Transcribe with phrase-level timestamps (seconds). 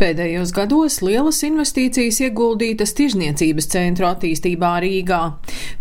[0.00, 5.18] Pēdējos gados lielas investīcijas ieguldītas tirzniecības centru attīstībā Rīgā.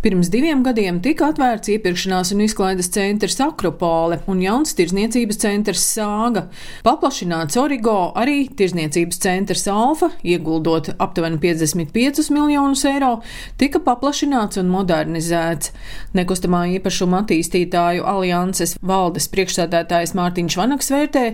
[0.03, 6.49] Pirms diviem gadiem tika atvērts iepirkšanās un izklaides centrs Akropole un jauns tirzniecības centrs Sāga.
[6.83, 13.13] Paplašināts Origo arī tirzniecības centrs Alfa, ieguldot aptuveni 55 miljonus eiro,
[13.55, 15.71] tika paplašināts un modernizēts.
[16.19, 21.25] Nekustamā īpašuma attīstītāju alianses valdes priekšsēdētājs Mārtiņš Vanaks vērtē,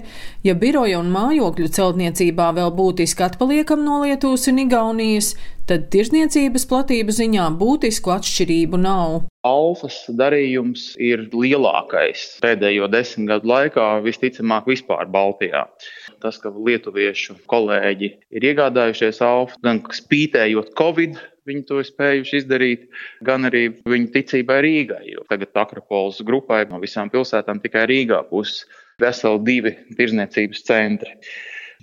[0.45, 5.33] ja biroja un mājokļu celtniecībā vēl būtiski atpaliekam no Lietuvas un Igaunijas,
[5.69, 9.23] tad tirzniecības platību ziņā būtisku atšķirību nav.
[9.45, 15.65] Alfas darījums ir lielākais pēdējo desmit gadu laikā, visticamāk, vispār Baltijā.
[16.21, 22.87] Tas, ka lietuviešu kolēģi ir iegādājušies alfa, gan spītējot Covid, viņi to ir spējuši izdarīt,
[23.25, 25.03] gan arī viņu ticībai Rīgai.
[25.13, 28.63] Jo tagad Akropolis grupai no visām pilsētām tikai Rīgā būs
[29.01, 31.13] veseli divi tirzniecības centri.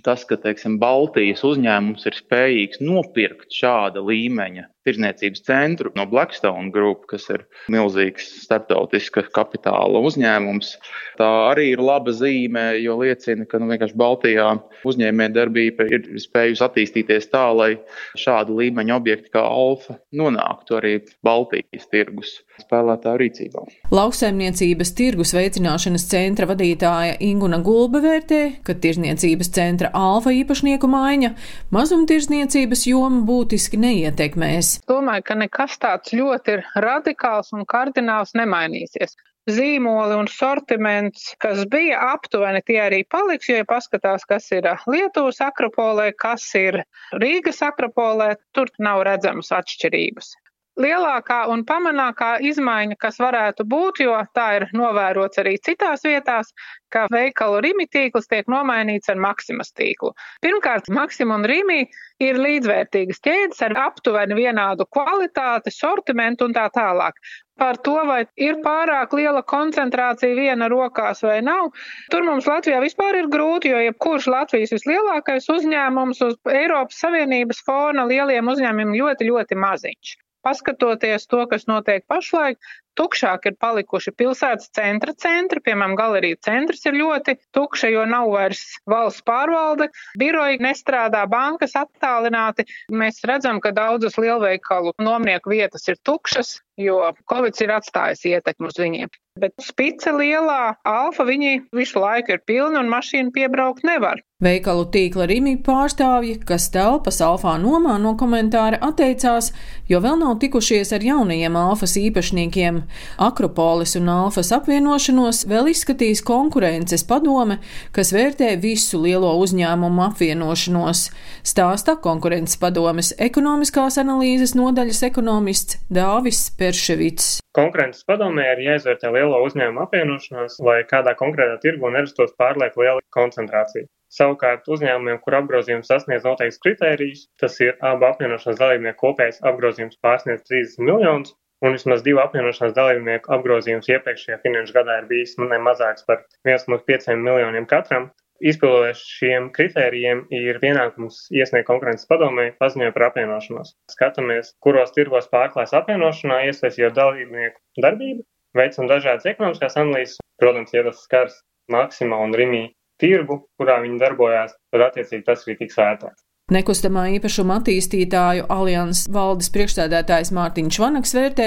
[0.03, 7.07] Tas, ka teiksim, Baltijas uzņēmums ir spējīgs nopirkt šāda līmeņa tirzniecības centru no Blackstone Group,
[7.11, 10.75] kas ir milzīgs starptautiska kapitāla uzņēmums.
[11.19, 14.49] Tā arī ir laba zīme, jo liecina, ka nu, Baltijā
[14.87, 17.71] uzņēmējdarbība ir spējusi attīstīties tā, lai
[18.19, 23.65] šāda līmeņa objekti kā Alfa nonāktu arī Baltijas tirgus spēlētāju rīcībā.
[23.93, 31.33] Lauksaimniecības tirgus veicināšanas centra vadītāja Inguna Gulba vērtē, ka tirzniecības centra Alfa īpašnieku maiņa
[31.73, 34.72] mazumtirdzniecības jomu būtiski neietekmēs.
[34.73, 36.53] Es domāju, ka nekas tāds ļoti
[36.85, 39.13] radikāls un kardināls nemainīsies.
[39.53, 45.43] Zīmoli un sortiments, kas bija aptuveni, tie arī paliks, jo, ja paskatās, kas ir Lietuvas
[45.45, 46.79] akropolē, kas ir
[47.21, 50.33] Rīgas akropolē, tur nav redzamas atšķirības
[50.79, 56.49] lielākā un pamanākā izmaiņa, kas varētu būt, jo tā ir novērots arī citās vietās,
[56.93, 60.13] ka veikalu Rimi tīkls tiek nomainīts ar Maksimas tīklu.
[60.45, 61.85] Pirmkārt, Maksima un Rimi
[62.21, 67.17] ir līdzvērtīgas ķēdes ar aptuveni vienādu kvalitāti, sortimentu un tā tālāk.
[67.61, 71.69] Par to, vai ir pārāk liela koncentrācija viena rokās vai nav,
[72.09, 78.09] tur mums Latvijā vispār ir grūti, jo jebkurš Latvijas vislielākais uzņēmums uz Eiropas Savienības fona
[78.09, 80.17] lieliem uzņēmumiem ļoti, ļoti maziņš.
[80.43, 82.59] Paskatoties to, kas notiek pašlaik,
[82.99, 88.63] tukšāk ir palikuši pilsētas centra centri, piemēram, galerija centrs ir ļoti tukša, jo nav vairs
[88.89, 89.89] valsts pārvalde,
[90.19, 92.67] biroji nestrādā, bankas attālināti.
[92.91, 96.99] Mēs redzam, ka daudzas lielveikalu nomnieku vietas ir tukšas, jo
[97.29, 99.11] Covid ir atstājis ietekmi uz viņiem.
[99.41, 104.21] Bet spice lielā alfa viņi visu laiku ir pilni un mašīnu piebraukt nevar.
[104.43, 109.49] Veikalu tīkla Rīmī pārstāvji, kas telpas alfā nomā no komentāra atteicās,
[109.89, 112.82] jo vēl nav tikušies ar jaunajiem alfas īpašniekiem.
[113.21, 117.59] Akropolis un alfas apvienošanos vēl izskatīs konkurences padome,
[117.95, 121.05] kas vērtē visu lielo uzņēmumu apvienošanos.
[121.45, 127.39] Stāsta konkurences padomes ekonomiskās analīzes nodaļas ekonomists Dāvis Perševits.
[127.53, 133.85] Konkurences padomē ir jāizvērtē lielo uzņēmumu apvienošanās, lai kādā konkrētā tirgu nerastos pārlieku liela koncentrācija.
[134.13, 140.43] Savukārt uzņēmumiem, kur apgrozījums sasniedz noteikts kritērijus, tas ir abu apvienošanās dalībnieku kopējais apgrozījums pārsniedz
[140.49, 145.61] 30 miljonus, un vismaz divu apvienošanās dalībnieku apgrozījums iepriekšējā finanšu gadā ir bijis nu, ne
[145.63, 148.11] mazāks par 1,5 miljoniem katram,
[148.43, 153.71] Izpildot šiem kritērijiem, ir pienākums iesniegt konkurences padomē paziņojumu par apvienošanos.
[153.93, 158.25] Skatāmies, kuros tirgos pārklājas apvienošanā, iesaistījot dalībnieku darbību,
[158.59, 160.19] veicam dažādas ekonomiskās analīzes.
[160.41, 161.39] Protams, ja tas skars
[161.71, 162.63] Maksima un Rimī
[162.99, 166.22] tirgu, kurā viņi darbojās, tad attiecīgi tas arī tiks vērtēts.
[166.51, 171.45] Nekustamā īpašuma attīstītāju alianses valdes priekšstādētājs Mārtiņš Vanaks vērtē,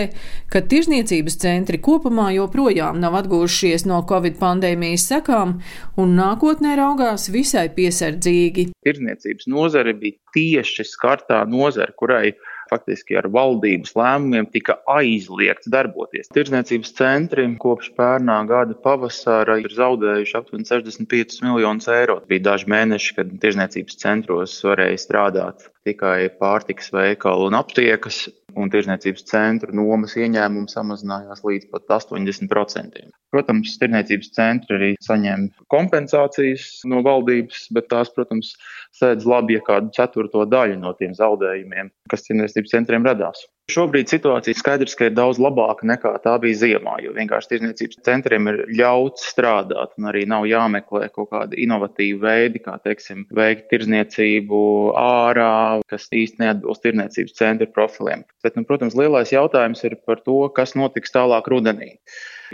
[0.49, 5.59] ka tirzniecības centri kopumā joprojām nav atgūjušies no Covid pandēmijas sekām
[6.01, 8.71] un nākotnē raugās visai piesardzīgi.
[8.89, 12.33] Tirzniecības nozare bija tieši skartā nozare, kurai
[12.71, 16.31] faktiski ar valdības lēmumiem tika aizliegts darboties.
[16.35, 22.21] Tirzniecības centri kopš pērnā gada pavasara ir zaudējuši aptuveni 65 miljonus eiro.
[22.29, 29.27] Bija daži mēneši, kad tirzniecības centros varēja strādāt tikai pārtikas veikalu un aptiekas, un tirzniecības
[29.29, 33.03] centru nomas ieņēmumi samazinājās līdz pat 80%.
[33.35, 38.55] Protams, tirzniecības centri arī saņem kompensācijas no valdības, bet tās, protams,
[38.97, 43.45] sēdz labi, ja kādu ceturto daļu no tiem zaudējumiem, kas tirzniecības centriem radās.
[43.67, 48.47] Šobrīd situācija skaidrs, ka ir daudz labāka nekā tā bija ziemā, jo vienkārši tirzniecības centriem
[48.53, 54.63] ir ļauts strādāt un arī nav jāmeklē kaut kādi inovatīvi veidi, kā, teiksim, veikt tirzniecību
[55.03, 58.23] ārā, kas īsti neatbilst tirzniecības centra profiliem.
[58.47, 61.97] bet, nu, protams, lielais jautājums ir par to, kas notiks tālāk rudenī.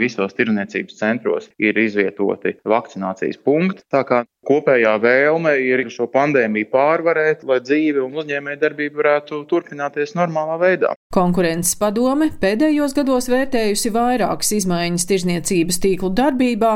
[0.00, 3.85] Visos tirniecības centros ir izvietoti vakcinācijas punkti.
[3.93, 10.58] Tā kā kopējā vēlme ir šo pandēmiju pārvarēt, lai dzīve un uzņēmējdarbība varētu turpināties normālā
[10.60, 10.92] veidā.
[11.12, 16.72] Konkurences padome pēdējos gados vērtējusi vairākas izmaiņas tirzniecības tīklu darbībā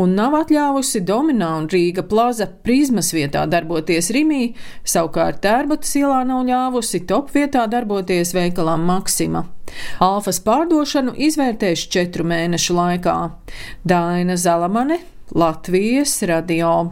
[0.00, 4.52] un nav atļāvusi Dominā un Rīga plaza prizmas vietā darboties Rimī,
[4.86, 9.46] savukārt Tērbatas ielā nav ļāvusi top vietā darboties veikalam Maksima.
[10.02, 13.18] Alfas pārdošanu izvērtēs četru mēnešu laikā.
[13.86, 14.98] Daina Zalamane,
[15.34, 16.90] Latvijas radio.